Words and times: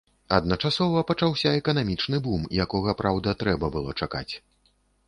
Адначасова 0.37 1.03
пачаўся 1.11 1.53
эканамічны 1.59 2.23
бум, 2.29 2.49
якога, 2.67 2.99
праўда, 3.05 3.39
трэба 3.45 3.73
было 3.79 3.99
чакаць. 4.01 4.29